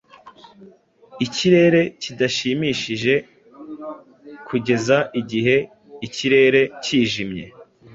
[1.25, 5.55] Ikirere kidashimishijekugeza igihe
[6.07, 7.45] ikirere kijimye